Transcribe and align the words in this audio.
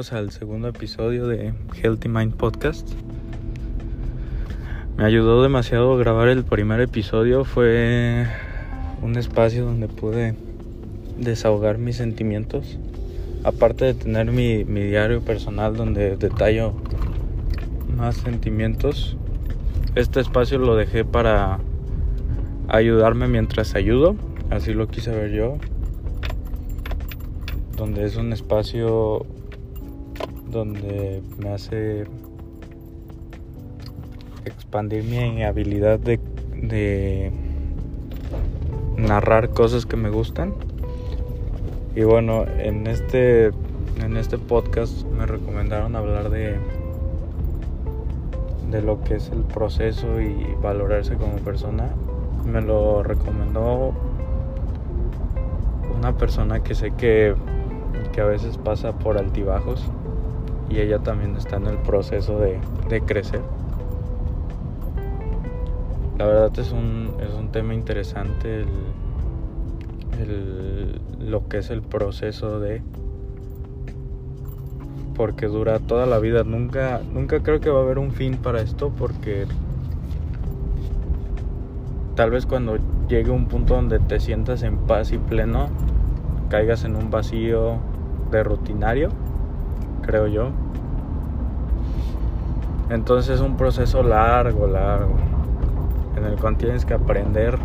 al 0.00 0.30
segundo 0.30 0.66
episodio 0.68 1.26
de 1.26 1.52
Healthy 1.74 2.08
Mind 2.08 2.34
Podcast. 2.34 2.88
Me 4.96 5.04
ayudó 5.04 5.42
demasiado 5.42 5.94
grabar 5.98 6.28
el 6.28 6.42
primer 6.42 6.80
episodio, 6.80 7.44
fue 7.44 8.26
un 9.02 9.18
espacio 9.18 9.66
donde 9.66 9.88
pude 9.88 10.36
desahogar 11.18 11.76
mis 11.76 11.96
sentimientos, 11.96 12.78
aparte 13.44 13.84
de 13.84 13.92
tener 13.92 14.32
mi, 14.32 14.64
mi 14.64 14.84
diario 14.84 15.20
personal 15.20 15.76
donde 15.76 16.16
detallo 16.16 16.72
más 17.94 18.16
sentimientos. 18.16 19.18
Este 19.96 20.20
espacio 20.20 20.58
lo 20.58 20.76
dejé 20.76 21.04
para 21.04 21.58
ayudarme 22.68 23.28
mientras 23.28 23.74
ayudo, 23.74 24.16
así 24.48 24.72
lo 24.72 24.88
quise 24.88 25.10
ver 25.10 25.32
yo 25.32 25.58
donde 27.76 28.04
es 28.04 28.16
un 28.16 28.32
espacio 28.34 29.26
donde 30.50 31.22
me 31.38 31.50
hace 31.50 32.04
expandir 34.44 35.04
mi 35.04 35.42
habilidad 35.44 35.98
de, 35.98 37.32
narrar 38.96 39.50
cosas 39.50 39.86
que 39.86 39.96
me 39.96 40.10
gustan. 40.10 40.54
Y 41.96 42.02
bueno, 42.02 42.44
en 42.58 42.86
este, 42.86 43.46
en 44.02 44.16
este 44.16 44.38
podcast 44.38 45.04
me 45.06 45.26
recomendaron 45.26 45.96
hablar 45.96 46.30
de, 46.30 46.56
de 48.70 48.82
lo 48.82 49.02
que 49.02 49.16
es 49.16 49.30
el 49.30 49.42
proceso 49.42 50.20
y 50.20 50.54
valorarse 50.62 51.16
como 51.16 51.36
persona. 51.36 51.88
Me 52.44 52.60
lo 52.60 53.02
recomendó 53.02 53.92
una 55.96 56.16
persona 56.16 56.62
que 56.62 56.74
sé 56.74 56.92
que 56.92 57.34
que 58.12 58.20
a 58.20 58.24
veces 58.24 58.58
pasa 58.58 58.92
por 58.92 59.18
altibajos 59.18 59.82
y 60.70 60.78
ella 60.78 61.00
también 61.00 61.36
está 61.36 61.56
en 61.56 61.66
el 61.66 61.78
proceso 61.78 62.38
de, 62.38 62.60
crecer. 63.02 63.40
La 66.16 66.26
verdad 66.26 66.58
es 66.58 66.70
un, 66.70 67.14
es 67.20 67.34
un 67.34 67.50
tema 67.50 67.74
interesante 67.74 68.64
el, 70.20 71.00
lo 71.18 71.48
que 71.48 71.58
es 71.58 71.70
el 71.70 71.82
proceso 71.82 72.60
de 72.60 72.82
porque 75.16 75.46
dura 75.46 75.80
toda 75.80 76.06
la 76.06 76.18
vida. 76.18 76.44
Nunca, 76.44 77.02
nunca 77.12 77.42
creo 77.42 77.60
que 77.60 77.68
va 77.68 77.80
a 77.80 77.82
haber 77.82 77.98
un 77.98 78.12
fin 78.12 78.36
para 78.36 78.62
esto 78.62 78.90
porque 78.96 79.46
tal 82.14 82.30
vez 82.30 82.46
cuando 82.46 82.78
llegue 83.08 83.30
un 83.30 83.46
punto 83.46 83.74
donde 83.74 83.98
te 83.98 84.20
sientas 84.20 84.62
en 84.62 84.78
paz 84.78 85.12
y 85.12 85.18
pleno, 85.18 85.68
caigas 86.48 86.84
en 86.84 86.96
un 86.96 87.10
vacío 87.10 87.78
de 88.30 88.42
rutinario, 88.42 89.10
creo 90.10 90.26
yo. 90.26 90.48
Entonces 92.90 93.36
es 93.36 93.40
un 93.40 93.56
proceso 93.56 94.02
largo, 94.02 94.66
largo, 94.66 95.14
en 96.16 96.24
el 96.24 96.34
cual 96.36 96.56
tienes 96.56 96.84
que 96.84 96.94
aprender 96.94 97.56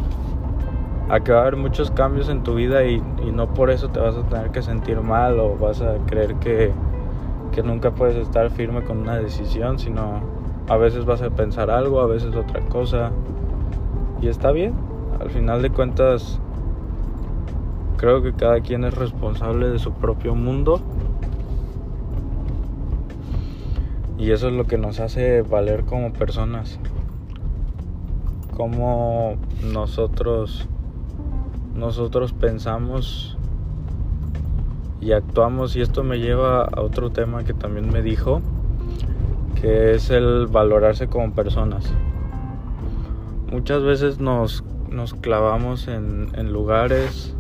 a 1.09 1.19
que 1.21 1.31
va 1.31 1.39
a 1.39 1.41
haber 1.41 1.55
muchos 1.55 1.89
cambios 1.89 2.29
en 2.29 2.43
tu 2.43 2.53
vida 2.53 2.83
y, 2.85 3.01
no 3.33 3.47
por 3.53 3.71
eso 3.71 3.89
te 3.89 3.99
vas 3.99 4.16
a 4.16 4.21
tener 4.23 4.51
que 4.51 4.61
sentir 4.61 5.01
mal 5.01 5.39
o 5.39 5.57
vas 5.57 5.81
a 5.81 5.95
creer 6.05 6.35
que, 6.35 6.71
que 7.51 7.63
nunca 7.63 7.91
puedes 7.91 8.16
estar 8.16 8.51
firme 8.51 8.83
con 8.83 8.99
una 8.99 9.17
decisión, 9.17 9.79
sino 9.79 10.21
a 10.69 10.77
veces 10.77 11.05
vas 11.05 11.23
a 11.23 11.31
pensar 11.31 11.71
algo, 11.71 11.99
a 11.99 12.05
veces 12.05 12.35
otra 12.35 12.61
cosa. 12.69 13.09
Y 14.21 14.27
está 14.27 14.51
bien, 14.51 14.75
al 15.19 15.31
final 15.31 15.63
de 15.63 15.71
cuentas 15.71 16.39
Creo 17.97 18.21
que 18.21 18.33
cada 18.33 18.59
quien 18.59 18.83
es 18.83 18.93
responsable 18.93 19.69
de 19.69 19.79
su 19.79 19.93
propio 19.93 20.35
mundo. 20.35 20.81
Y 24.17 24.31
eso 24.31 24.47
es 24.47 24.53
lo 24.53 24.65
que 24.65 24.77
nos 24.77 24.99
hace 24.99 25.41
valer 25.41 25.85
como 25.85 26.13
personas. 26.13 26.79
Como 28.55 29.35
nosotros 29.71 30.67
nosotros 31.75 32.31
pensamos 32.31 33.37
y 35.01 35.11
actuamos 35.11 35.75
y 35.75 35.81
esto 35.81 36.03
me 36.03 36.19
lleva 36.19 36.63
a 36.63 36.81
otro 36.81 37.09
tema 37.09 37.43
que 37.43 37.53
también 37.53 37.91
me 37.91 38.01
dijo 38.01 38.41
que 39.59 39.93
es 39.93 40.09
el 40.09 40.47
valorarse 40.47 41.07
como 41.07 41.33
personas 41.33 41.93
muchas 43.55 43.83
veces 43.83 44.19
nos, 44.19 44.65
nos 44.91 45.13
clavamos 45.13 45.87
en, 45.87 46.27
en 46.35 46.51
lugares 46.51 47.33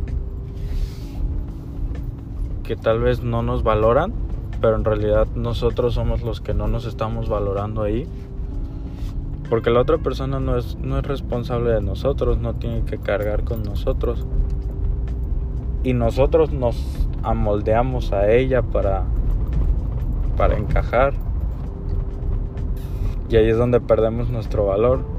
que 2.63 2.77
tal 2.77 2.99
vez 2.99 3.21
no 3.21 3.43
nos 3.43 3.63
valoran, 3.63 4.13
pero 4.61 4.75
en 4.75 4.85
realidad 4.85 5.27
nosotros 5.35 5.93
somos 5.93 6.21
los 6.21 6.41
que 6.41 6.53
no 6.53 6.67
nos 6.67 6.85
estamos 6.85 7.29
valorando 7.29 7.83
ahí. 7.83 8.07
Porque 9.49 9.69
la 9.69 9.81
otra 9.81 9.99
persona 9.99 10.39
no 10.39 10.57
es, 10.57 10.75
no 10.77 10.97
es 10.97 11.05
responsable 11.05 11.71
de 11.71 11.81
nosotros, 11.81 12.39
no 12.39 12.55
tiene 12.55 12.83
que 12.83 12.97
cargar 12.97 13.43
con 13.43 13.63
nosotros. 13.63 14.25
Y 15.83 15.93
nosotros 15.93 16.51
nos 16.51 17.07
amoldeamos 17.21 18.11
a 18.11 18.31
ella 18.31 18.63
para, 18.63 19.03
para 20.35 20.57
encajar. 20.57 21.13
Y 23.29 23.35
ahí 23.35 23.49
es 23.49 23.57
donde 23.57 23.79
perdemos 23.81 24.29
nuestro 24.29 24.65
valor. 24.65 25.14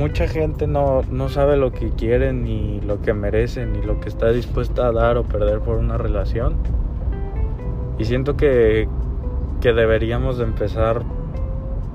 Mucha 0.00 0.26
gente 0.26 0.66
no, 0.66 1.02
sabe 1.28 1.58
lo 1.58 1.72
que 1.72 1.90
quiere, 1.90 2.32
ni 2.32 2.80
lo 2.80 3.02
que 3.02 3.12
merece, 3.12 3.66
ni 3.66 3.82
lo 3.82 4.00
que 4.00 4.08
está 4.08 4.30
dispuesta 4.30 4.86
a 4.86 4.92
dar 4.92 5.18
o 5.18 5.24
perder 5.24 5.60
por 5.60 5.76
una 5.76 5.98
relación. 5.98 6.56
Y 7.98 8.06
siento 8.06 8.34
que, 8.34 8.88
que 9.60 9.74
deberíamos 9.74 10.38
de 10.38 10.44
empezar 10.44 11.02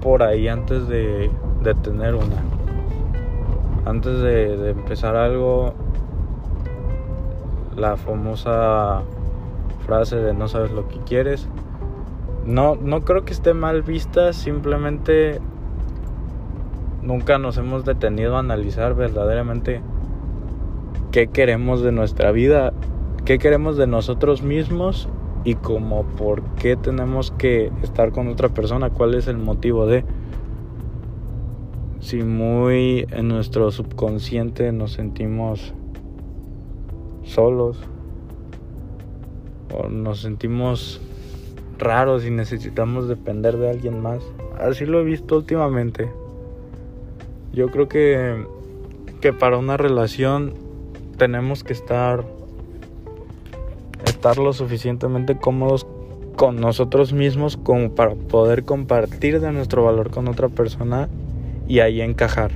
por 0.01 0.21
ahí 0.21 0.47
antes 0.47 0.87
de, 0.87 1.31
de 1.63 1.73
tener 1.73 2.13
una. 2.13 2.43
Antes 3.85 4.19
de, 4.19 4.55
de 4.55 4.69
empezar 4.69 5.15
algo, 5.15 5.73
la 7.75 7.97
famosa 7.97 9.01
frase 9.87 10.17
de 10.17 10.35
no 10.35 10.47
sabes 10.47 10.69
lo 10.71 10.87
que 10.87 10.99
quieres. 10.99 11.49
No, 12.45 12.75
no 12.75 13.01
creo 13.01 13.25
que 13.25 13.33
esté 13.33 13.55
mal 13.55 13.81
vista, 13.81 14.31
simplemente 14.31 15.41
nunca 17.05 17.37
nos 17.37 17.57
hemos 17.57 17.85
detenido 17.85 18.35
a 18.35 18.39
analizar 18.39 18.95
verdaderamente 18.95 19.81
qué 21.11 21.27
queremos 21.27 21.81
de 21.81 21.91
nuestra 21.91 22.31
vida, 22.31 22.73
qué 23.23 23.37
queremos 23.37 23.77
de 23.77 23.87
nosotros 23.87 24.41
mismos 24.41 25.07
y 25.43 25.55
como 25.55 26.03
por 26.03 26.43
qué 26.55 26.75
tenemos 26.75 27.31
que 27.31 27.71
estar 27.83 28.11
con 28.11 28.27
otra 28.27 28.49
persona, 28.49 28.89
cuál 28.89 29.13
es 29.13 29.27
el 29.27 29.37
motivo 29.37 29.85
de 29.85 30.03
si 31.99 32.23
muy 32.23 33.07
en 33.11 33.27
nuestro 33.27 33.71
subconsciente 33.71 34.71
nos 34.71 34.93
sentimos 34.93 35.73
solos 37.23 37.79
o 39.73 39.87
nos 39.89 40.21
sentimos 40.21 41.01
raros 41.77 42.25
y 42.25 42.31
necesitamos 42.31 43.07
depender 43.07 43.57
de 43.57 43.69
alguien 43.69 44.01
más. 44.01 44.19
Así 44.59 44.85
lo 44.85 44.99
he 44.99 45.03
visto 45.03 45.37
últimamente. 45.37 46.09
Yo 47.55 47.69
creo 47.69 47.87
que, 47.87 48.45
que 49.21 49.31
para 49.31 49.57
una 49.57 49.77
relación 49.77 50.53
tenemos 51.17 51.63
que 51.63 51.71
estar, 51.71 52.25
estar 54.05 54.37
lo 54.37 54.51
suficientemente 54.51 55.37
cómodos 55.37 55.87
con 56.35 56.59
nosotros 56.59 57.13
mismos 57.13 57.55
como 57.55 57.95
para 57.95 58.13
poder 58.13 58.65
compartir 58.65 59.39
de 59.39 59.53
nuestro 59.53 59.85
valor 59.85 60.11
con 60.11 60.27
otra 60.27 60.49
persona 60.49 61.07
y 61.65 61.79
ahí 61.79 62.01
encajar. 62.01 62.51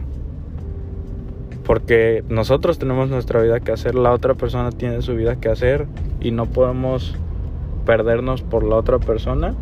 Porque 1.63 2.25
nosotros 2.27 2.77
tenemos 2.77 3.09
nuestra 3.09 3.41
vida 3.41 3.61
que 3.61 3.71
hacer, 3.71 3.95
la 3.95 4.11
otra 4.11 4.33
persona 4.33 4.71
tiene 4.71 5.01
su 5.01 5.15
vida 5.15 5.39
que 5.39 5.47
hacer 5.47 5.87
y 6.19 6.31
no 6.31 6.45
podemos 6.45 7.15
perdernos 7.85 8.41
por 8.41 8.65
la 8.65 8.75
otra 8.75 8.99
persona 8.99 9.55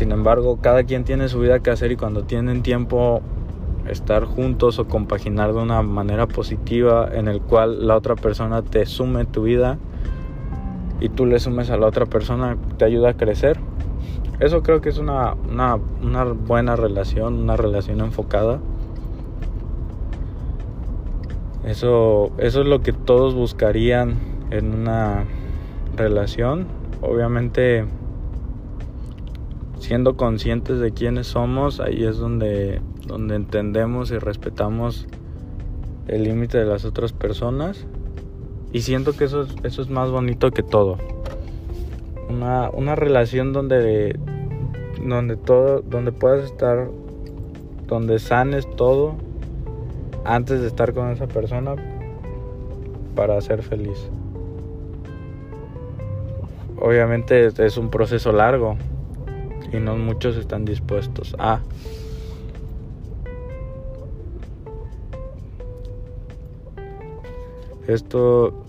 sin 0.00 0.12
embargo, 0.12 0.58
cada 0.62 0.84
quien 0.84 1.04
tiene 1.04 1.28
su 1.28 1.40
vida 1.40 1.60
que 1.60 1.68
hacer 1.68 1.92
y 1.92 1.96
cuando 1.96 2.22
tienen 2.22 2.62
tiempo 2.62 3.20
estar 3.86 4.24
juntos 4.24 4.78
o 4.78 4.88
compaginar 4.88 5.52
de 5.52 5.60
una 5.60 5.82
manera 5.82 6.26
positiva 6.26 7.06
en 7.12 7.28
el 7.28 7.42
cual 7.42 7.86
la 7.86 7.98
otra 7.98 8.14
persona 8.14 8.62
te 8.62 8.86
sume 8.86 9.26
tu 9.26 9.42
vida 9.42 9.76
y 11.00 11.10
tú 11.10 11.26
le 11.26 11.38
sumes 11.38 11.68
a 11.68 11.76
la 11.76 11.86
otra 11.86 12.06
persona, 12.06 12.56
te 12.78 12.86
ayuda 12.86 13.10
a 13.10 13.14
crecer. 13.18 13.60
Eso 14.38 14.62
creo 14.62 14.80
que 14.80 14.88
es 14.88 14.96
una, 14.96 15.34
una, 15.34 15.78
una 16.02 16.24
buena 16.24 16.76
relación, 16.76 17.34
una 17.34 17.58
relación 17.58 18.00
enfocada. 18.00 18.58
Eso, 21.66 22.32
eso 22.38 22.62
es 22.62 22.66
lo 22.66 22.80
que 22.80 22.94
todos 22.94 23.34
buscarían 23.34 24.14
en 24.50 24.74
una 24.74 25.24
relación. 25.94 26.68
Obviamente 27.02 27.84
siendo 29.90 30.16
conscientes 30.16 30.78
de 30.78 30.92
quiénes 30.92 31.26
somos, 31.26 31.80
ahí 31.80 32.04
es 32.04 32.16
donde, 32.16 32.80
donde 33.08 33.34
entendemos 33.34 34.12
y 34.12 34.18
respetamos 34.18 35.08
el 36.06 36.22
límite 36.22 36.58
de 36.58 36.64
las 36.64 36.84
otras 36.84 37.12
personas. 37.12 37.88
Y 38.72 38.82
siento 38.82 39.14
que 39.14 39.24
eso, 39.24 39.48
eso 39.64 39.82
es 39.82 39.90
más 39.90 40.12
bonito 40.12 40.52
que 40.52 40.62
todo. 40.62 40.96
Una, 42.28 42.70
una 42.70 42.94
relación 42.94 43.52
donde, 43.52 44.16
donde 45.04 45.34
todo, 45.34 45.80
donde 45.80 46.12
puedas 46.12 46.44
estar, 46.44 46.88
donde 47.88 48.20
sanes 48.20 48.70
todo 48.76 49.16
antes 50.24 50.60
de 50.60 50.68
estar 50.68 50.92
con 50.94 51.10
esa 51.10 51.26
persona 51.26 51.74
para 53.16 53.40
ser 53.40 53.64
feliz. 53.64 54.08
Obviamente 56.80 57.46
es 57.46 57.76
un 57.76 57.90
proceso 57.90 58.30
largo 58.30 58.76
y 59.72 59.78
no 59.78 59.96
muchos 59.96 60.36
están 60.36 60.64
dispuestos 60.64 61.34
a. 61.38 61.60
Esto. 67.86 68.64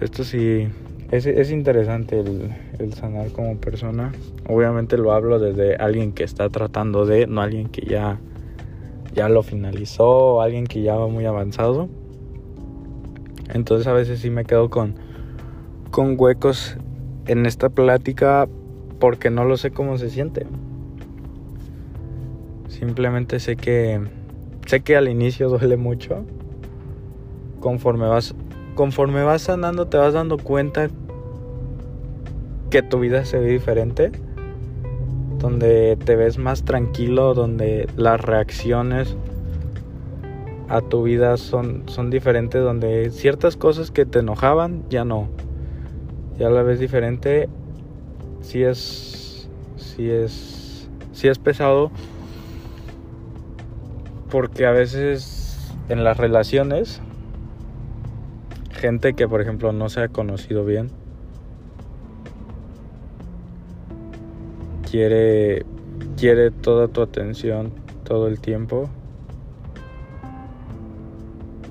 Esto 0.00 0.24
sí. 0.24 0.68
Es, 1.10 1.52
interesante 1.52 2.18
el, 2.18 2.52
el, 2.78 2.92
sanar 2.94 3.30
como 3.30 3.56
persona. 3.58 4.12
Obviamente 4.48 4.98
lo 4.98 5.12
hablo 5.12 5.38
desde 5.38 5.76
alguien 5.76 6.12
que 6.12 6.24
está 6.24 6.50
tratando 6.50 7.06
de, 7.06 7.28
no 7.28 7.42
alguien 7.42 7.68
que 7.68 7.86
ya, 7.86 8.18
ya 9.14 9.28
lo 9.28 9.44
finalizó, 9.44 10.42
alguien 10.42 10.66
que 10.66 10.82
ya 10.82 10.96
va 10.96 11.06
muy 11.06 11.24
avanzado. 11.24 11.88
Entonces 13.54 13.86
a 13.86 13.92
veces 13.92 14.18
sí 14.18 14.30
me 14.30 14.44
quedo 14.44 14.68
con, 14.68 14.96
con 15.92 16.16
huecos 16.18 16.76
en 17.26 17.46
esta 17.46 17.68
plática 17.68 18.48
porque 18.98 19.30
no 19.30 19.44
lo 19.44 19.56
sé 19.56 19.70
cómo 19.70 19.98
se 19.98 20.10
siente. 20.10 20.46
Simplemente 22.68 23.40
sé 23.40 23.56
que 23.56 24.00
sé 24.66 24.80
que 24.80 24.96
al 24.96 25.08
inicio 25.08 25.48
duele 25.48 25.76
mucho. 25.76 26.24
Conforme 27.60 28.06
vas 28.06 28.34
conforme 28.74 29.22
vas 29.22 29.42
sanando 29.42 29.86
te 29.86 29.96
vas 29.96 30.12
dando 30.12 30.36
cuenta 30.38 30.88
que 32.70 32.82
tu 32.82 33.00
vida 33.00 33.24
se 33.24 33.38
ve 33.38 33.48
diferente. 33.48 34.12
Donde 35.38 35.96
te 36.02 36.16
ves 36.16 36.38
más 36.38 36.64
tranquilo, 36.64 37.34
donde 37.34 37.88
las 37.96 38.20
reacciones 38.20 39.16
a 40.68 40.80
tu 40.80 41.02
vida 41.04 41.36
son, 41.36 41.84
son 41.86 42.10
diferentes, 42.10 42.62
donde 42.62 43.10
ciertas 43.10 43.56
cosas 43.56 43.90
que 43.90 44.06
te 44.06 44.20
enojaban 44.20 44.84
ya 44.88 45.04
no. 45.04 45.28
Ya 46.38 46.50
la 46.50 46.62
ves 46.62 46.80
diferente. 46.80 47.48
Si 48.40 48.62
es. 48.62 49.48
Si 49.76 50.10
es. 50.10 50.88
Si 51.12 51.28
es 51.28 51.38
pesado 51.38 51.90
porque 54.30 54.66
a 54.66 54.72
veces 54.72 55.72
en 55.88 56.04
las 56.04 56.16
relaciones, 56.16 57.00
gente 58.72 59.14
que 59.14 59.28
por 59.28 59.40
ejemplo 59.40 59.72
no 59.72 59.88
se 59.88 60.02
ha 60.02 60.08
conocido 60.08 60.64
bien, 60.64 60.90
quiere, 64.90 65.64
quiere 66.16 66.50
toda 66.50 66.88
tu 66.88 67.02
atención 67.02 67.72
todo 68.04 68.28
el 68.28 68.40
tiempo. 68.40 68.88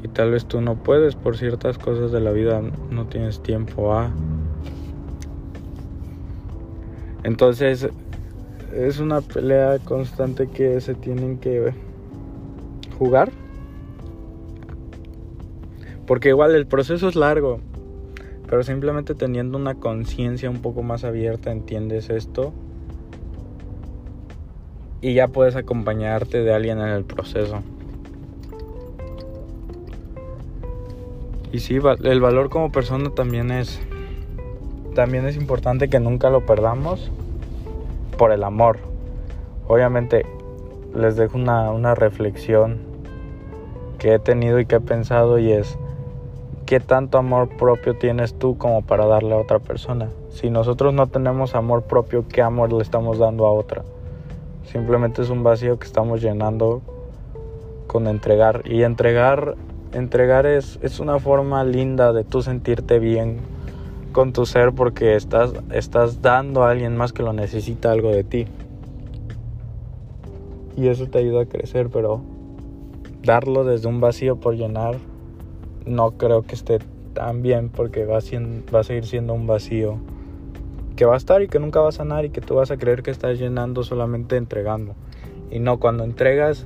Y 0.04 0.08
tal 0.08 0.32
vez 0.32 0.46
tú 0.46 0.62
no 0.62 0.76
puedes 0.76 1.16
por 1.16 1.38
ciertas 1.38 1.78
cosas 1.78 2.12
de 2.12 2.20
la 2.20 2.32
vida, 2.32 2.62
no 2.90 3.06
tienes 3.08 3.42
tiempo 3.42 3.94
a... 3.94 4.12
Entonces 7.26 7.90
es 8.72 9.00
una 9.00 9.20
pelea 9.22 9.80
constante 9.80 10.48
que 10.48 10.80
se 10.80 10.94
tienen 10.94 11.40
que 11.40 11.74
jugar. 13.00 13.32
Porque 16.06 16.30
igual 16.30 16.54
el 16.54 16.68
proceso 16.68 17.10
es 17.10 17.16
largo, 17.16 17.62
pero 18.48 18.62
simplemente 18.62 19.16
teniendo 19.16 19.58
una 19.58 19.74
conciencia 19.74 20.52
un 20.52 20.62
poco 20.62 20.84
más 20.84 21.04
abierta 21.04 21.52
entiendes 21.52 22.12
esto 22.12 22.54
y 25.02 25.16
ya 25.16 25.28
puedes 25.28 25.56
acompañarte 25.56 26.44
de 26.44 26.54
alguien 26.54 26.78
en 26.78 26.90
el 26.90 27.06
proceso. 27.06 27.64
Y 31.52 31.58
sí, 31.58 31.80
el 32.04 32.22
valor 32.22 32.52
como 32.52 32.72
persona 32.72 33.10
también 33.10 33.50
es 33.50 33.82
también 34.96 35.28
es 35.28 35.36
importante 35.36 35.90
que 35.90 36.00
nunca 36.00 36.32
lo 36.32 36.46
perdamos 36.48 37.12
por 38.18 38.32
el 38.32 38.44
amor. 38.44 38.80
Obviamente 39.68 40.26
les 40.96 41.18
dejo 41.18 41.38
una, 41.38 41.72
una 41.72 41.94
reflexión 41.94 42.80
que 44.00 44.16
he 44.16 44.20
tenido 44.20 44.60
y 44.60 44.66
que 44.66 44.78
he 44.78 44.80
pensado 44.80 45.38
y 45.38 45.52
es, 45.52 45.78
¿qué 46.66 46.80
tanto 46.80 47.20
amor 47.20 47.50
propio 47.58 47.96
tienes 47.96 48.34
tú 48.40 48.58
como 48.58 48.82
para 48.82 49.06
darle 49.06 49.36
a 49.36 49.38
otra 49.38 49.60
persona? 49.60 50.10
Si 50.30 50.50
nosotros 50.50 50.94
no 50.94 51.08
tenemos 51.08 51.54
amor 51.54 51.84
propio, 51.84 52.26
¿qué 52.28 52.42
amor 52.42 52.72
le 52.74 52.82
estamos 52.82 53.20
dando 53.20 53.46
a 53.46 53.52
otra? 53.52 53.84
Simplemente 54.72 55.22
es 55.22 55.30
un 55.30 55.44
vacío 55.44 55.78
que 55.78 55.86
estamos 55.86 56.22
llenando 56.22 56.82
con 57.88 58.08
entregar. 58.08 58.64
Y 58.66 58.84
entregar, 58.84 59.56
entregar 59.94 60.46
es, 60.46 60.80
es 60.82 61.00
una 61.00 61.20
forma 61.20 61.64
linda 61.64 62.14
de 62.14 62.24
tú 62.24 62.42
sentirte 62.42 63.00
bien 63.00 63.55
con 64.16 64.32
tu 64.32 64.46
ser 64.46 64.72
porque 64.72 65.18
estás, 65.18 65.52
estás 65.74 66.22
dando 66.22 66.64
a 66.64 66.72
alguien 66.72 66.96
más 66.96 67.12
que 67.12 67.22
lo 67.22 67.34
necesita 67.34 67.92
algo 67.92 68.12
de 68.12 68.24
ti 68.24 68.48
y 70.78 70.88
eso 70.88 71.08
te 71.08 71.18
ayuda 71.18 71.42
a 71.42 71.46
crecer, 71.48 71.90
pero 71.90 72.22
darlo 73.24 73.66
desde 73.66 73.90
un 73.90 74.00
vacío 74.00 74.38
por 74.38 74.56
llenar 74.56 74.96
no 75.86 76.12
creo 76.12 76.44
que 76.44 76.56
esté 76.56 76.80
tan 77.14 77.42
bien 77.42 77.68
porque 77.68 78.06
va 78.06 78.20
a, 78.20 78.22
va 78.74 78.80
a 78.80 78.84
seguir 78.86 79.06
siendo 79.06 79.34
un 79.34 79.48
vacío 79.48 79.98
que 80.96 81.04
va 81.04 81.16
a 81.16 81.18
estar 81.18 81.42
y 81.42 81.50
que 81.50 81.60
nunca 81.60 81.82
va 81.82 81.90
a 81.90 81.92
sanar 81.92 82.24
y 82.24 82.30
que 82.30 82.40
tú 82.40 82.56
vas 82.56 82.72
a 82.72 82.78
creer 82.78 83.04
que 83.04 83.12
estás 83.12 83.38
llenando 83.38 83.84
solamente 83.84 84.38
entregando. 84.38 84.96
Y 85.52 85.60
no, 85.60 85.78
cuando 85.78 86.06
entregas, 86.06 86.66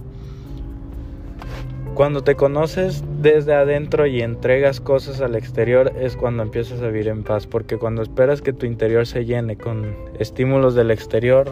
cuando 2.00 2.22
te 2.22 2.36
conoces 2.36 3.04
desde 3.22 3.54
adentro 3.54 4.07
y 4.07 4.22
entregas 4.22 4.80
cosas 4.80 5.19
al 5.19 5.36
exterior 5.36 5.92
es 6.00 6.16
cuando 6.16 6.44
empiezas 6.44 6.81
a 6.81 6.88
vivir 6.88 7.10
en 7.10 7.25
paz, 7.25 7.46
porque 7.46 7.75
cuando 7.75 8.01
esperas 8.01 8.42
que 8.42 8.54
tu 8.54 8.66
interior 8.66 9.06
se 9.06 9.25
llene 9.25 9.57
con 9.57 9.98
estímulos 10.18 10.75
del 10.75 10.92
exterior 10.92 11.51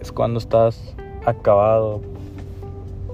es 0.00 0.10
cuando 0.10 0.40
estás 0.40 0.96
acabado, 1.24 2.00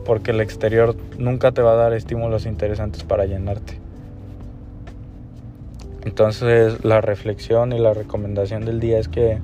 porque 0.07 0.31
el 0.31 0.41
exterior 0.41 0.97
nunca 1.19 1.53
te 1.53 1.61
va 1.61 1.73
a 1.73 1.77
dar 1.77 1.93
estímulos 1.93 2.47
interesantes 2.47 3.05
para 3.05 3.27
llenarte. 3.27 3.79
Entonces 6.07 6.87
la 6.87 7.03
reflexión 7.03 7.75
y 7.75 7.79
la 7.79 7.93
recomendación 7.93 8.65
del 8.65 8.81
día 8.81 8.99
es 8.99 9.09
que 9.09 9.41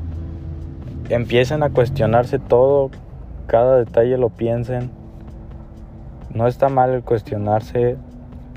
empiecen 1.10 1.62
a 1.62 1.68
cuestionarse 1.68 2.38
todo, 2.38 2.90
cada 3.48 3.76
detalle 3.76 4.16
lo 4.16 4.30
piensen. 4.30 4.97
No 6.34 6.46
está 6.46 6.68
mal 6.68 6.90
el 6.90 7.02
cuestionarse 7.02 7.96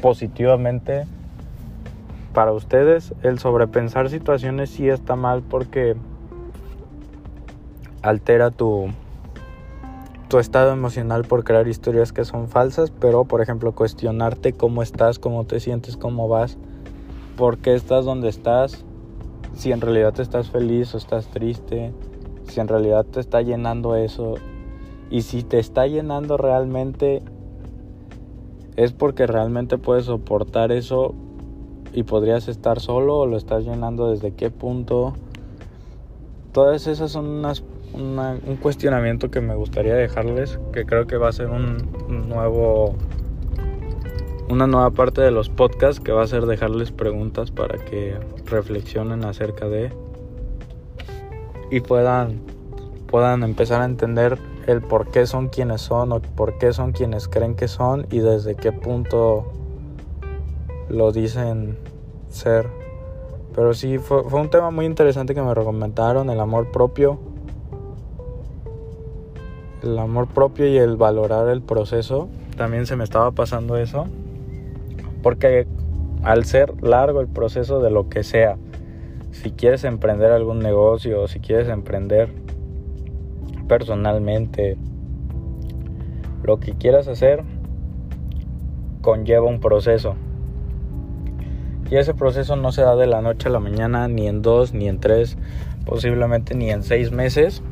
positivamente. 0.02 1.06
Para 2.34 2.52
ustedes 2.52 3.14
el 3.24 3.40
sobrepensar 3.40 4.10
situaciones 4.10 4.70
sí 4.70 4.90
está 4.90 5.16
mal 5.16 5.42
porque 5.42 5.96
altera 8.02 8.52
tu, 8.52 8.88
tu 10.28 10.40
estado 10.40 10.72
emocional 10.72 11.24
por 11.26 11.44
crear 11.44 11.68
historias 11.68 12.14
que 12.14 12.26
son 12.26 12.48
falsas, 12.48 12.92
pero 12.92 13.26
por 13.26 13.42
ejemplo 13.42 13.74
cuestionarte 13.74 14.54
cómo 14.54 14.82
estás, 14.82 15.20
cómo 15.20 15.46
te 15.46 15.60
sientes, 15.60 15.98
cómo 15.98 16.28
vas, 16.28 16.58
por 17.38 17.58
qué 17.58 17.76
estás 17.76 18.06
donde 18.06 18.30
estás, 18.30 18.86
si 19.54 19.72
en 19.72 19.82
realidad 19.82 20.14
te 20.14 20.22
estás 20.22 20.50
feliz 20.50 20.96
o 20.96 20.98
estás 20.98 21.28
triste, 21.28 21.94
si 22.48 22.60
en 22.60 22.68
realidad 22.68 23.06
te 23.06 23.20
está 23.20 23.42
llenando 23.42 23.96
eso 23.96 24.36
y 25.10 25.24
si 25.24 25.44
te 25.44 25.60
está 25.60 25.86
llenando 25.88 26.38
realmente 26.38 27.22
es 28.76 28.92
porque 28.92 29.28
realmente 29.28 29.78
puedes 29.78 30.06
soportar 30.06 30.72
eso 30.72 31.14
y 31.94 32.04
podrías 32.04 32.48
estar 32.48 32.80
solo 32.80 33.20
o 33.20 33.26
lo 33.26 33.38
estás 33.38 33.66
llenando 33.66 34.12
desde 34.12 34.34
qué 34.34 34.50
punto. 34.50 35.14
Todas 36.54 36.88
esas 36.88 37.12
son 37.12 37.28
unas 37.28 37.64
un 37.94 38.58
cuestionamiento 38.62 39.32
que 39.32 39.42
me 39.42 39.56
gustaría 39.56 39.96
dejarles, 39.96 40.60
que 40.72 40.86
creo 40.86 41.08
que 41.08 41.18
va 41.18 41.30
a 41.30 41.32
ser 41.32 41.50
un, 41.50 41.78
nuevo, 42.30 42.96
una 44.50 44.68
nueva 44.68 44.92
parte 44.92 45.22
de 45.22 45.32
los 45.32 45.50
podcasts, 45.50 46.00
que 46.00 46.12
va 46.12 46.24
a 46.24 46.28
ser 46.28 46.46
dejarles 46.46 46.92
preguntas 46.92 47.52
para 47.52 47.78
que 47.78 48.18
reflexionen 48.46 49.26
acerca 49.26 49.68
de 49.68 49.92
y 51.70 51.80
puedan, 51.80 52.42
puedan 53.08 53.44
empezar 53.44 53.82
a 53.82 53.86
entender 53.86 54.38
el 54.68 54.82
por 54.82 55.10
qué 55.10 55.26
son 55.26 55.50
quienes 55.50 55.82
son 55.82 56.12
o 56.12 56.22
por 56.22 56.58
qué 56.58 56.74
son 56.74 56.92
quienes 56.92 57.28
creen 57.28 57.56
que 57.56 57.68
son 57.68 58.08
y 58.12 58.20
desde 58.20 58.56
qué 58.56 58.72
punto 58.72 59.52
lo 60.90 61.12
dicen 61.12 61.78
ser. 62.30 62.68
Pero 63.56 63.74
sí, 63.74 63.98
fue, 63.98 64.22
un 64.22 64.50
tema 64.50 64.72
muy 64.72 64.86
interesante 64.86 65.36
que 65.36 65.42
me 65.42 65.54
recomendaron, 65.54 66.30
el 66.30 66.40
amor 66.40 66.72
propio 66.72 67.20
el 69.84 69.98
amor 69.98 70.28
propio 70.28 70.68
y 70.68 70.78
el 70.78 70.96
valorar 70.96 71.48
el 71.50 71.62
proceso. 71.62 72.30
También 72.58 72.86
se 72.86 72.96
me 72.96 73.04
estaba 73.04 73.32
pasando 73.32 73.78
eso. 73.78 74.06
Porque 75.24 75.68
al 76.24 76.46
ser 76.46 76.84
largo 76.84 77.22
el 77.22 77.28
proceso 77.28 77.80
de 77.80 77.90
lo 77.90 78.10
que 78.10 78.24
sea, 78.24 78.58
si 79.32 79.52
quieres 79.52 79.84
emprender 79.84 80.32
algún 80.32 80.60
negocio, 80.60 81.28
si 81.28 81.40
quieres 81.40 81.68
emprender 81.70 82.30
personalmente, 83.72 84.76
lo 86.44 86.60
que 86.60 86.74
quieras 86.74 87.08
hacer 87.08 87.46
conlleva 89.00 89.48
un 89.48 89.62
proceso. 89.62 90.16
Y 91.90 91.96
ese 91.96 92.14
proceso 92.14 92.58
no 92.58 92.74
se 92.74 92.82
da 92.82 92.98
de 92.98 93.08
la 93.08 93.22
noche 93.22 93.48
a 93.48 93.52
la 93.54 93.62
mañana, 93.62 94.10
ni 94.10 94.28
en 94.28 94.42
dos, 94.42 94.74
ni 94.74 94.90
en 94.90 95.00
tres, 95.00 95.38
posiblemente 95.86 96.54
ni 96.54 96.70
en 96.70 96.84
seis 96.84 97.14
meses. 97.14 97.64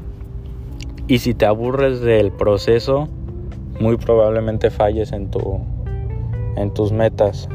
Y 1.08 1.20
si 1.20 1.34
te 1.34 1.46
aburres 1.46 2.00
del 2.00 2.32
proceso, 2.32 3.10
muy 3.82 3.98
probablemente 3.98 4.70
falles 4.70 5.12
en, 5.12 5.30
tu, 5.30 5.60
en 6.56 6.74
tus 6.74 6.94
metas. 6.94 7.50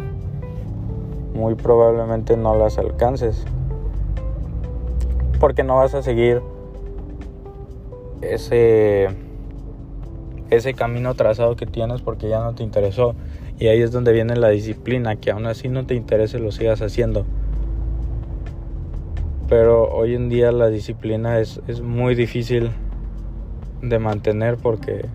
Muy 1.35 1.55
probablemente 1.55 2.37
no 2.37 2.55
las 2.55 2.77
alcances. 2.77 3.47
Porque 5.41 5.65
no 5.65 5.77
vas 5.77 5.95
a 5.95 6.03
seguir 6.03 6.43
ese, 8.33 9.09
ese 10.51 10.75
camino 10.75 11.15
trazado 11.15 11.57
que 11.57 11.67
tienes 11.67 12.03
porque 12.03 12.29
ya 12.29 12.41
no 12.41 12.55
te 12.55 12.63
interesó. 12.63 13.15
Y 13.59 13.69
ahí 13.69 13.83
es 13.83 13.93
donde 13.93 14.13
viene 14.13 14.37
la 14.37 14.49
disciplina, 14.49 15.17
que 15.17 15.31
aún 15.31 15.47
así 15.47 15.69
no 15.69 15.87
te 15.87 15.95
interese 15.95 16.39
lo 16.39 16.51
sigas 16.51 16.83
haciendo. 16.83 17.25
Pero 19.49 19.89
hoy 19.93 20.15
en 20.15 20.29
día 20.29 20.51
la 20.53 20.69
disciplina 20.69 21.39
es, 21.39 21.61
es 21.69 21.81
muy 21.81 22.15
difícil 22.15 22.71
de 23.83 23.99
mantener 23.99 24.57
porque 24.57 25.07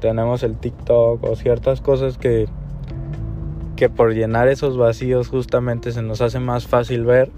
tenemos 0.00 0.42
el 0.42 0.56
TikTok 0.56 1.22
o 1.24 1.36
ciertas 1.36 1.80
cosas 1.80 2.16
que, 2.16 2.46
que 3.74 3.88
por 3.88 4.14
llenar 4.14 4.48
esos 4.48 4.76
vacíos 4.76 5.28
justamente 5.28 5.90
se 5.90 6.02
nos 6.02 6.20
hace 6.20 6.38
más 6.38 6.66
fácil 6.66 7.04
ver 7.04 7.30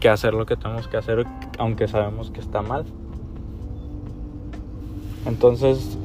que 0.00 0.08
hacer 0.08 0.32
lo 0.32 0.46
que 0.46 0.56
tenemos 0.56 0.88
que 0.88 0.96
hacer 0.96 1.26
aunque 1.58 1.88
sabemos 1.88 2.30
que 2.30 2.40
está 2.40 2.62
mal. 2.62 2.86
Entonces 5.26 5.98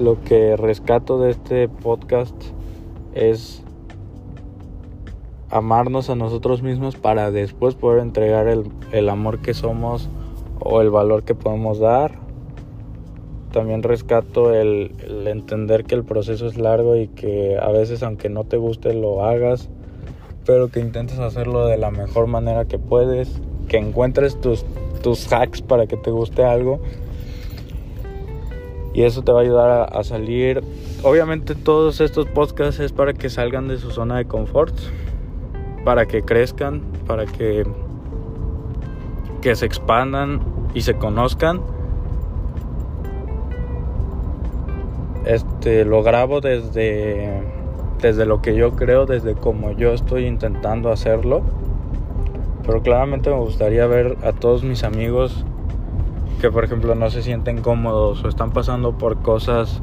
lo 0.00 0.22
que 0.22 0.56
rescato 0.56 1.20
de 1.20 1.30
este 1.30 1.68
podcast 1.68 2.34
es 3.14 3.62
amarnos 5.50 6.08
a 6.08 6.14
nosotros 6.14 6.62
mismos 6.62 6.96
para 6.96 7.30
después 7.30 7.74
poder 7.74 8.00
entregar 8.00 8.48
el, 8.48 9.08
amor 9.08 9.40
que 9.40 9.52
somos 9.52 10.08
o 10.60 10.80
el 10.80 10.90
valor 10.90 11.24
que 11.24 11.34
podemos 11.34 11.78
dar. 11.78 12.12
También 13.52 13.82
rescato 13.82 14.54
el, 14.54 14.92
entender 15.26 15.84
que 15.84 15.94
el 15.94 16.04
proceso 16.04 16.46
es 16.46 16.56
largo 16.56 16.96
y 16.96 17.08
que 17.08 17.58
a 17.60 17.70
veces 17.70 18.02
aunque 18.02 18.30
no 18.30 18.44
te 18.44 18.56
guste 18.56 18.94
lo 18.94 19.22
hagas, 19.22 19.68
pero 20.46 20.68
que 20.68 20.80
intentes 20.80 21.18
hacerlo 21.18 21.66
de 21.66 21.76
la 21.76 21.90
mejor 21.90 22.28
manera 22.28 22.64
que 22.64 22.78
puedes, 22.78 23.42
que 23.68 23.76
encuentres 23.76 24.40
tus, 24.40 24.64
tus 25.02 25.30
hacks 25.30 25.60
para 25.60 25.86
que 25.86 25.98
te 25.98 26.10
guste 26.10 26.44
algo 26.44 26.80
y 28.94 29.02
eso 29.02 29.22
te 29.22 29.32
va 29.32 29.40
a 29.40 29.42
ayudar 29.42 29.88
a, 29.92 30.04
salir. 30.04 30.62
Obviamente 31.02 31.54
todos 31.54 32.00
estos 32.00 32.26
podcasts 32.26 32.80
es 32.80 32.92
para 32.92 33.12
que 33.14 33.30
salgan 33.30 33.68
de 33.68 33.78
su 33.78 33.90
zona 33.90 34.18
de 34.18 34.26
confort, 34.26 34.74
para 35.84 36.06
que 36.06 36.22
crezcan, 36.22 36.82
para 37.06 37.26
que, 37.26 37.66
que 39.40 39.54
se 39.54 39.66
expandan 39.66 40.40
y 40.74 40.82
se 40.82 40.94
conozcan. 40.94 41.60
Este 45.24 45.84
lo 45.84 46.02
grabo 46.02 46.40
desde 46.40 47.42
desde 48.02 48.26
lo 48.26 48.42
que 48.42 48.54
yo 48.54 48.72
creo, 48.72 49.06
desde 49.06 49.34
como 49.34 49.70
yo 49.70 49.92
estoy 49.92 50.26
intentando 50.26 50.90
hacerlo. 50.90 51.42
Pero 52.66 52.82
claramente 52.82 53.30
me 53.30 53.36
gustaría 53.36 53.86
ver 53.86 54.18
a 54.22 54.32
todos 54.32 54.64
mis 54.64 54.84
amigos 54.84 55.44
que 56.42 56.50
por 56.50 56.64
ejemplo 56.64 56.96
no 56.96 57.08
se 57.08 57.22
sienten 57.22 57.62
cómodos 57.62 58.24
o 58.24 58.28
están 58.28 58.50
pasando 58.50 58.98
por 58.98 59.22
cosas 59.22 59.80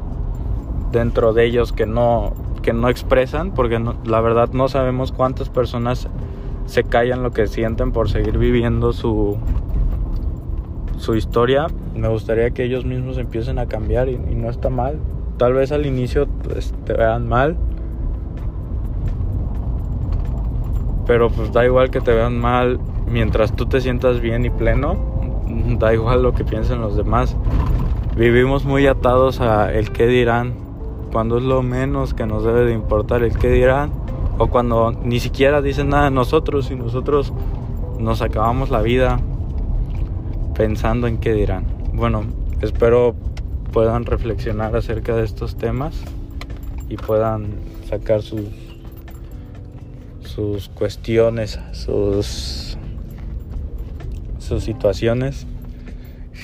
dentro 0.92 1.32
de 1.32 1.46
ellos 1.46 1.72
que 1.72 1.86
no, 1.86 2.34
que 2.60 2.74
no 2.74 2.90
expresan, 2.90 3.52
porque 3.52 3.82
la 4.04 4.20
verdad 4.20 4.50
no 4.52 4.68
sabemos 4.68 5.10
cuántas 5.10 5.48
personas 5.48 6.06
se 6.66 6.84
callan 6.84 7.22
lo 7.22 7.30
que 7.30 7.46
sienten 7.46 7.92
por 7.92 8.10
seguir 8.10 8.36
viviendo 8.36 8.92
su, 8.92 9.38
su 10.98 11.14
historia. 11.14 11.66
Me 11.96 12.08
gustaría 12.08 12.50
que 12.50 12.64
ellos 12.64 12.84
mismos 12.84 13.16
empiecen 13.16 13.58
a 13.58 13.64
cambiar 13.64 14.10
y, 14.10 14.18
no 14.18 14.50
está 14.50 14.68
mal. 14.68 14.98
Tal 15.38 15.54
vez 15.54 15.72
al 15.72 15.86
inicio 15.86 16.26
pues, 16.42 16.74
te 16.84 16.92
vean 16.92 17.26
mal. 17.26 17.56
Pero 21.06 21.30
pues 21.30 21.54
da 21.54 21.64
igual 21.64 21.88
que 21.88 22.02
te 22.02 22.12
vean 22.12 22.38
mal 22.38 22.78
mientras 23.10 23.56
tú 23.56 23.64
te 23.64 23.80
sientas 23.80 24.20
bien 24.20 24.44
y 24.44 24.50
pleno 24.50 25.19
da 25.78 25.92
igual 25.92 26.22
lo 26.22 26.34
que 26.34 26.44
piensen 26.44 26.80
los 26.80 26.96
demás. 26.96 27.36
Vivimos 28.16 28.64
muy 28.64 28.86
atados 28.86 29.40
a 29.40 29.72
el 29.72 29.90
qué 29.92 30.06
dirán, 30.06 30.54
cuando 31.12 31.38
es 31.38 31.44
lo 31.44 31.62
menos 31.62 32.14
que 32.14 32.26
nos 32.26 32.44
debe 32.44 32.64
de 32.64 32.72
importar 32.72 33.22
el 33.22 33.36
qué 33.36 33.50
dirán, 33.50 33.92
o 34.38 34.48
cuando 34.48 34.92
ni 34.92 35.20
siquiera 35.20 35.62
dicen 35.62 35.90
nada 35.90 36.04
de 36.04 36.10
nosotros 36.10 36.70
y 36.70 36.76
nosotros 36.76 37.32
nos 37.98 38.22
acabamos 38.22 38.70
la 38.70 38.80
vida 38.80 39.20
pensando 40.54 41.06
en 41.06 41.18
qué 41.18 41.32
dirán. 41.32 41.64
Bueno, 41.92 42.24
espero 42.60 43.14
puedan 43.72 44.04
reflexionar 44.04 44.74
acerca 44.76 45.14
de 45.14 45.24
estos 45.24 45.56
temas 45.56 46.02
y 46.88 46.96
puedan 46.96 47.52
sacar 47.88 48.22
sus 48.22 48.42
sus 50.24 50.68
cuestiones, 50.68 51.58
sus 51.72 52.69
situaciones 54.58 55.46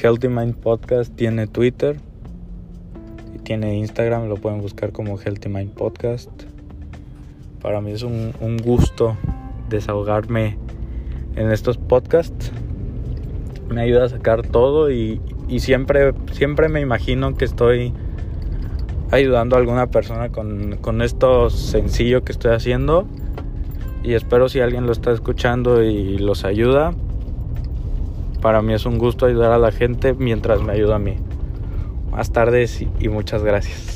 Healthy 0.02 0.28
Mind 0.28 0.54
Podcast 0.56 1.14
tiene 1.16 1.46
Twitter 1.46 1.96
y 3.34 3.38
tiene 3.38 3.78
Instagram, 3.78 4.28
lo 4.28 4.36
pueden 4.36 4.60
buscar 4.60 4.92
como 4.92 5.18
Healthy 5.18 5.48
Mind 5.48 5.72
Podcast. 5.72 6.30
Para 7.62 7.80
mí 7.80 7.92
es 7.92 8.02
un, 8.02 8.32
gusto 8.62 9.16
desahogarme 9.70 10.58
en 11.34 11.50
estos 11.50 11.78
podcasts. 11.78 12.52
Me 13.70 13.80
ayuda 13.80 14.04
a 14.04 14.08
sacar 14.10 14.42
todo 14.42 14.90
y, 14.90 15.20
siempre, 15.58 16.12
siempre 16.32 16.68
me 16.68 16.80
imagino 16.80 17.34
que 17.34 17.46
estoy 17.46 17.94
ayudando 19.10 19.56
a 19.56 19.60
alguna 19.60 19.86
persona 19.86 20.28
con, 20.28 20.76
con 20.82 21.00
esto 21.00 21.48
sencillo 21.48 22.22
que 22.22 22.32
estoy 22.32 22.52
haciendo. 22.52 23.06
Y 24.02 24.12
espero 24.12 24.50
si 24.50 24.60
alguien 24.60 24.84
lo 24.84 24.92
está 24.92 25.10
escuchando 25.10 25.82
y 25.82 26.18
los 26.18 26.44
ayuda, 26.44 26.94
para 28.36 28.62
mí 28.62 28.74
es 28.74 28.86
un 28.86 28.98
gusto 28.98 29.26
ayudar 29.26 29.52
a 29.52 29.58
la 29.58 29.72
gente 29.72 30.14
mientras 30.14 30.62
me 30.62 30.72
ayuda 30.72 30.96
a 30.96 30.98
mí. 30.98 31.16
Más 32.10 32.32
tarde 32.32 32.66
y 33.00 33.08
muchas 33.08 33.42
gracias. 33.42 33.95